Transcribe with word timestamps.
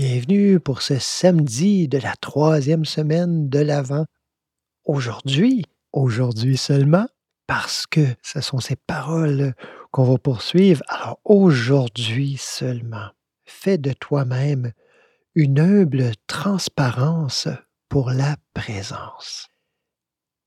Bienvenue 0.00 0.60
pour 0.60 0.80
ce 0.82 0.96
samedi 1.00 1.88
de 1.88 1.98
la 1.98 2.14
troisième 2.14 2.84
semaine 2.84 3.48
de 3.48 3.58
l'Avent. 3.58 4.06
Aujourd'hui, 4.84 5.64
aujourd'hui 5.92 6.56
seulement, 6.56 7.08
parce 7.48 7.84
que 7.88 8.06
ce 8.22 8.40
sont 8.40 8.60
ces 8.60 8.76
paroles 8.76 9.54
qu'on 9.90 10.04
va 10.04 10.16
poursuivre. 10.16 10.84
Alors 10.86 11.18
aujourd'hui 11.24 12.36
seulement, 12.36 13.08
fais 13.44 13.76
de 13.76 13.92
toi-même 13.92 14.70
une 15.34 15.58
humble 15.58 16.12
transparence 16.28 17.48
pour 17.88 18.10
la 18.12 18.36
présence. 18.54 19.48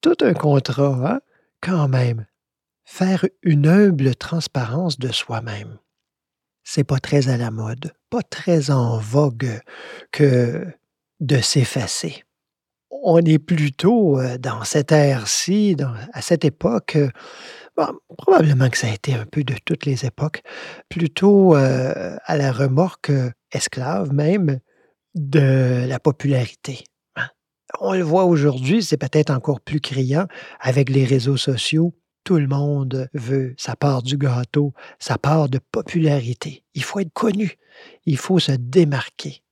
Tout 0.00 0.16
un 0.22 0.32
contrat, 0.32 1.16
hein? 1.16 1.20
quand 1.60 1.86
même. 1.88 2.24
Faire 2.86 3.26
une 3.42 3.68
humble 3.68 4.14
transparence 4.14 4.98
de 4.98 5.12
soi-même 5.12 5.76
c'est 6.64 6.84
pas 6.84 6.98
très 6.98 7.28
à 7.28 7.36
la 7.36 7.50
mode, 7.50 7.92
pas 8.10 8.22
très 8.22 8.70
en 8.70 8.98
vogue 8.98 9.60
que 10.10 10.66
de 11.20 11.40
s'effacer. 11.40 12.24
On 12.90 13.18
est 13.18 13.38
plutôt 13.38 14.18
euh, 14.18 14.38
dans 14.38 14.64
cette 14.64 14.92
ère-ci, 14.92 15.76
à 16.12 16.22
cette 16.22 16.44
époque, 16.44 16.96
euh, 16.96 17.10
probablement 18.16 18.70
que 18.70 18.78
ça 18.78 18.86
a 18.86 18.94
été 18.94 19.14
un 19.14 19.26
peu 19.26 19.44
de 19.44 19.54
toutes 19.64 19.84
les 19.84 20.06
époques, 20.06 20.42
plutôt 20.88 21.54
euh, 21.54 22.16
à 22.24 22.36
la 22.36 22.50
remorque 22.50 23.12
esclave 23.52 24.12
même 24.12 24.58
de 25.14 25.84
la 25.86 26.00
popularité. 26.00 26.84
Hein. 27.16 27.28
On 27.80 27.92
le 27.92 28.02
voit 28.02 28.24
aujourd'hui, 28.24 28.82
c'est 28.82 28.96
peut-être 28.96 29.30
encore 29.30 29.60
plus 29.60 29.80
criant 29.80 30.26
avec 30.60 30.88
les 30.88 31.04
réseaux 31.04 31.36
sociaux 31.36 31.94
tout 32.24 32.38
le 32.38 32.48
monde 32.48 33.08
veut 33.12 33.54
sa 33.58 33.76
part 33.76 34.02
du 34.02 34.16
gâteau, 34.16 34.72
sa 34.98 35.18
part 35.18 35.48
de 35.48 35.58
popularité. 35.58 36.64
Il 36.74 36.82
faut 36.82 37.00
être 37.00 37.12
connu, 37.12 37.58
il 38.06 38.16
faut 38.16 38.38
se 38.38 38.52
démarquer. 38.52 39.42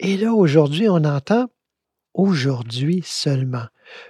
Et 0.00 0.16
là, 0.16 0.32
aujourd'hui, 0.32 0.88
on 0.88 1.04
entend 1.04 1.46
aujourd'hui 2.12 3.02
seulement. 3.04 3.66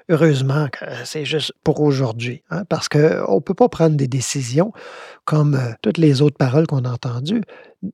Heureusement 0.09 0.69
que 0.69 0.85
c'est 1.05 1.25
juste 1.25 1.53
pour 1.65 1.81
aujourd'hui, 1.81 2.43
hein, 2.51 2.65
parce 2.69 2.89
qu'on 2.89 2.99
ne 3.35 3.41
peut 3.41 3.55
pas 3.55 3.69
prendre 3.69 3.97
des 3.97 4.09
décisions 4.09 4.73
comme 5.25 5.57
euh, 5.57 5.73
toutes 5.83 5.99
les 5.99 6.23
autres 6.23 6.37
paroles 6.37 6.67
qu'on 6.67 6.85
a 6.85 6.93
entendues, 6.93 7.43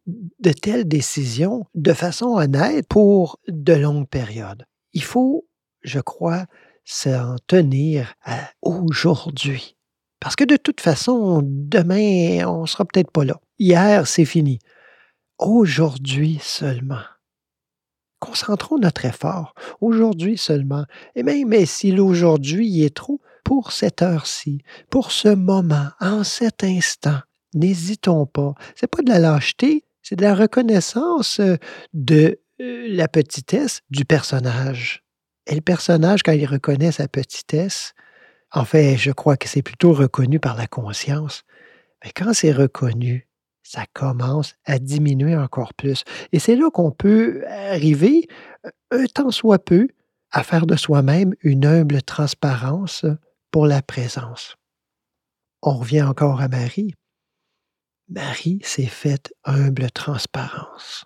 de 0.07 0.53
telles 0.53 0.87
décisions 0.87 1.67
de 1.75 1.93
façon 1.93 2.37
honnête 2.37 2.87
pour 2.87 3.39
de 3.49 3.73
longues 3.73 4.09
périodes. 4.09 4.67
Il 4.93 5.03
faut, 5.03 5.47
je 5.83 6.01
crois, 6.01 6.45
s'en 6.85 7.37
tenir 7.47 8.15
à 8.25 8.51
aujourd'hui. 8.63 9.77
Parce 10.21 10.37
que 10.37 10.45
de 10.45 10.57
toute 10.57 10.81
façon, 10.81 11.41
demain, 11.43 12.47
on 12.47 12.63
ne 12.63 12.67
sera 12.67 12.85
peut-être 12.85 13.11
pas 13.11 13.25
là. 13.25 13.41
Hier, 13.59 14.07
c'est 14.07 14.27
fini. 14.27 14.59
Aujourd'hui 15.39 16.39
seulement. 16.43 17.03
Concentrons 18.19 18.79
notre 18.79 19.07
effort. 19.07 19.55
Aujourd'hui 19.81 20.37
seulement. 20.37 20.85
Et 21.17 21.23
même 21.23 21.67
si 21.67 21.91
l'aujourd'hui 21.91 22.83
est 22.83 22.95
trop, 22.95 23.21
pour 23.45 23.73
cette 23.73 24.03
heure-ci, 24.03 24.63
pour 24.91 25.11
ce 25.11 25.29
moment, 25.29 25.89
en 25.99 26.23
cet 26.23 26.63
instant, 26.63 27.19
n'hésitons 27.55 28.27
pas. 28.27 28.55
C'est 28.77 28.87
pas 28.87 29.03
de 29.03 29.09
la 29.09 29.19
lâcheté, 29.19 29.85
c'est 30.03 30.17
de 30.17 30.23
la 30.23 30.35
reconnaissance 30.35 31.41
euh, 31.41 31.57
de 31.93 32.39
euh, 32.61 32.87
la 32.89 33.09
petitesse 33.09 33.81
du 33.91 34.05
personnage. 34.05 35.03
Et 35.47 35.55
le 35.55 35.63
personnage, 35.63 36.23
quand 36.23 36.33
il 36.33 36.47
reconnaît 36.47 36.93
sa 36.93 37.09
petitesse, 37.09 37.95
en 38.53 38.65
fait, 38.65 38.97
je 38.97 39.13
crois 39.13 39.37
que 39.37 39.49
c'est 39.49 39.63
plutôt 39.63 39.93
reconnu 39.93 40.41
par 40.41 40.57
la 40.57 40.67
conscience. 40.67 41.45
Mais 42.05 42.11
quand 42.11 42.33
c'est 42.33 42.53
reconnu, 42.53 43.29
ça 43.63 43.85
commence 43.93 44.57
à 44.65 44.79
diminuer 44.79 45.37
encore 45.37 45.75
plus. 45.75 46.05
Et 46.33 46.39
c'est 46.39 46.57
là 46.57 46.71
qu'on 46.71 46.91
peut 46.91 47.45
arriver, 47.47 48.27
euh, 48.67 48.71
un 48.91 49.07
temps 49.07 49.31
soit 49.31 49.65
peu, 49.65 49.89
à 50.33 50.43
faire 50.43 50.67
de 50.67 50.77
soi-même 50.77 51.35
une 51.43 51.67
humble 51.67 52.03
transparence 52.03 53.05
pour 53.51 53.67
la 53.67 53.83
présence. 53.83 54.57
On 55.63 55.77
revient 55.77 56.03
encore 56.03 56.41
à 56.41 56.49
Marie. 56.49 56.95
Marie 58.09 58.61
s'est 58.65 58.87
faite 58.87 59.33
humble 59.45 59.91
transparence. 59.91 61.05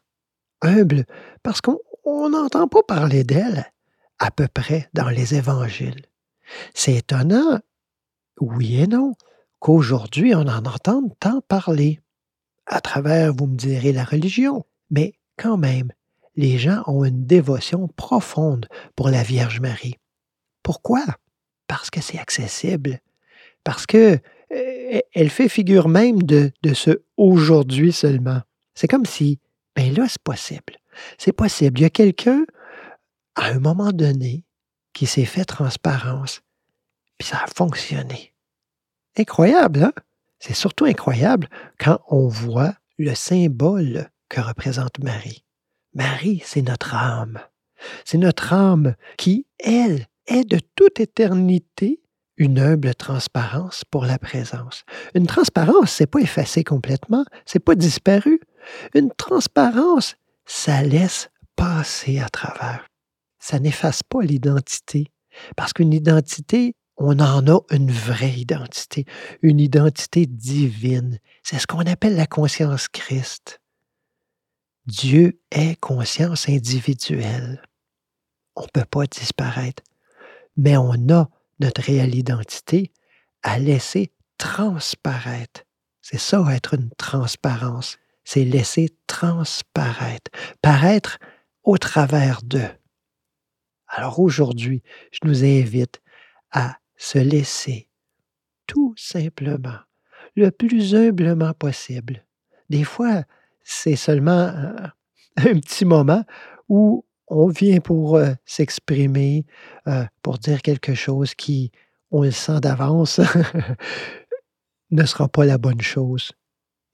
Humble 0.62 1.04
parce 1.42 1.60
qu'on 1.60 2.30
n'entend 2.30 2.68
pas 2.68 2.82
parler 2.82 3.24
d'elle 3.24 3.70
à 4.18 4.30
peu 4.30 4.48
près 4.48 4.88
dans 4.94 5.10
les 5.10 5.34
évangiles. 5.34 6.06
C'est 6.74 6.94
étonnant, 6.94 7.60
oui 8.40 8.80
et 8.80 8.86
non, 8.86 9.14
qu'aujourd'hui 9.58 10.34
on 10.34 10.42
en 10.42 10.64
entende 10.64 11.12
tant 11.20 11.40
parler. 11.40 12.00
À 12.66 12.80
travers, 12.80 13.32
vous 13.34 13.46
me 13.46 13.56
direz, 13.56 13.92
la 13.92 14.04
religion. 14.04 14.64
Mais 14.90 15.14
quand 15.36 15.56
même, 15.56 15.90
les 16.36 16.58
gens 16.58 16.82
ont 16.86 17.04
une 17.04 17.26
dévotion 17.26 17.88
profonde 17.88 18.66
pour 18.96 19.08
la 19.08 19.22
Vierge 19.22 19.60
Marie. 19.60 19.96
Pourquoi? 20.62 21.04
Parce 21.66 21.90
que 21.90 22.00
c'est 22.00 22.18
accessible. 22.18 23.00
Parce 23.64 23.86
que 23.86 24.18
euh, 24.52 25.00
elle 25.14 25.30
fait 25.30 25.48
figure 25.48 25.88
même 25.88 26.22
de, 26.22 26.52
de 26.62 26.74
ce 26.74 27.02
aujourd'hui 27.16 27.92
seulement. 27.92 28.40
C'est 28.74 28.88
comme 28.88 29.06
si, 29.06 29.40
ben 29.76 29.94
là, 29.94 30.06
c'est 30.08 30.22
possible. 30.22 30.76
C'est 31.18 31.32
possible. 31.32 31.80
Il 31.80 31.82
y 31.82 31.86
a 31.86 31.90
quelqu'un, 31.90 32.44
à 33.34 33.46
un 33.46 33.58
moment 33.58 33.92
donné, 33.92 34.44
qui 34.94 35.06
s'est 35.06 35.26
fait 35.26 35.44
transparence. 35.44 36.40
Puis 37.18 37.28
ça 37.28 37.42
a 37.44 37.46
fonctionné. 37.46 38.32
Incroyable, 39.16 39.84
hein? 39.84 39.92
C'est 40.38 40.54
surtout 40.54 40.84
incroyable 40.84 41.48
quand 41.78 42.00
on 42.08 42.28
voit 42.28 42.74
le 42.98 43.14
symbole 43.14 44.10
que 44.28 44.40
représente 44.40 44.98
Marie. 44.98 45.44
Marie, 45.94 46.42
c'est 46.44 46.62
notre 46.62 46.94
âme. 46.94 47.40
C'est 48.04 48.18
notre 48.18 48.52
âme 48.52 48.94
qui, 49.16 49.46
elle, 49.58 50.06
est 50.26 50.44
de 50.44 50.60
toute 50.74 51.00
éternité 51.00 52.00
une 52.36 52.58
humble 52.58 52.94
transparence 52.94 53.84
pour 53.84 54.04
la 54.04 54.18
présence. 54.18 54.84
Une 55.14 55.26
transparence, 55.26 55.92
c'est 55.92 56.06
pas 56.06 56.20
effacé 56.20 56.64
complètement, 56.64 57.24
c'est 57.46 57.60
pas 57.60 57.74
disparu. 57.74 58.40
Une 58.94 59.12
transparence, 59.12 60.16
ça 60.44 60.82
laisse 60.82 61.30
passer 61.56 62.18
à 62.18 62.28
travers 62.28 62.86
ça 63.44 63.58
n'efface 63.58 64.02
pas 64.02 64.22
l'identité. 64.22 65.12
Parce 65.54 65.74
qu'une 65.74 65.92
identité, 65.92 66.76
on 66.96 67.18
en 67.18 67.46
a 67.46 67.60
une 67.70 67.90
vraie 67.90 68.32
identité, 68.32 69.04
une 69.42 69.60
identité 69.60 70.24
divine. 70.24 71.18
C'est 71.42 71.58
ce 71.58 71.66
qu'on 71.66 71.80
appelle 71.80 72.16
la 72.16 72.26
conscience 72.26 72.88
Christ. 72.88 73.60
Dieu 74.86 75.42
est 75.50 75.78
conscience 75.78 76.48
individuelle. 76.48 77.62
On 78.56 78.62
ne 78.62 78.68
peut 78.72 78.86
pas 78.90 79.04
disparaître, 79.04 79.82
mais 80.56 80.78
on 80.78 80.94
a 81.10 81.28
notre 81.60 81.82
réelle 81.82 82.14
identité 82.14 82.92
à 83.42 83.58
laisser 83.58 84.14
transparaître. 84.38 85.64
C'est 86.00 86.20
ça 86.20 86.42
être 86.50 86.74
une 86.74 86.90
transparence. 86.96 87.98
C'est 88.24 88.44
laisser 88.44 88.96
transparaître, 89.06 90.30
paraître 90.62 91.18
au 91.62 91.76
travers 91.76 92.40
d'eux. 92.42 92.70
Alors 93.96 94.18
aujourd'hui, 94.18 94.82
je 95.12 95.20
nous 95.22 95.44
invite 95.44 96.02
à 96.50 96.78
se 96.96 97.18
laisser 97.18 97.88
tout 98.66 98.92
simplement, 98.96 99.78
le 100.34 100.50
plus 100.50 100.96
humblement 100.96 101.52
possible. 101.52 102.26
Des 102.70 102.82
fois, 102.82 103.22
c'est 103.62 103.94
seulement 103.94 104.52
un, 105.36 105.60
petit 105.60 105.84
moment 105.84 106.24
où 106.68 107.04
on 107.28 107.46
vient 107.48 107.78
pour 107.78 108.16
euh, 108.16 108.32
s'exprimer, 108.44 109.46
euh, 109.86 110.04
pour 110.22 110.38
dire 110.38 110.60
quelque 110.60 110.94
chose 110.94 111.36
qui, 111.36 111.70
on 112.10 112.22
le 112.22 112.32
sent 112.32 112.60
d'avance, 112.60 113.20
ne 114.90 115.04
sera 115.04 115.28
pas 115.28 115.44
la 115.44 115.58
bonne 115.58 115.80
chose. 115.80 116.32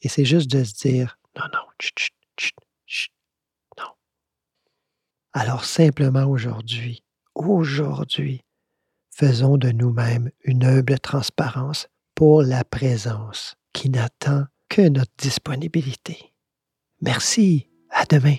Et 0.03 0.08
c'est 0.08 0.26
juste 0.26 0.50
de 0.50 0.64
se 0.64 0.75
dire, 0.75 1.19
non, 1.35 1.44
non, 1.53 1.61
chut, 1.81 2.11
chut, 2.38 2.55
chut, 2.85 3.12
alors 5.32 5.65
simplement 5.65 6.25
aujourd'hui, 6.25 7.05
aujourd'hui, 7.35 8.43
faisons 9.11 9.59
de 9.59 9.71
nous-mêmes 9.71 10.31
une 10.44 10.65
humble 10.65 10.99
transparence 10.99 11.88
pour 12.17 12.43
la 12.43 12.65
présence 12.65 13.55
qui 13.73 13.91
n'attend 13.91 14.47
que 14.69 14.88
notre 14.88 15.12
disponibilité. 15.19 16.32
Merci, 17.00 17.69
à 17.91 18.05
demain. 18.06 18.37